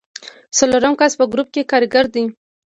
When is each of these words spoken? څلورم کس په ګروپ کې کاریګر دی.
څلورم 0.57 0.93
کس 0.99 1.13
په 1.19 1.25
ګروپ 1.31 1.47
کې 1.53 1.69
کاریګر 1.71 2.05
دی. 2.13 2.23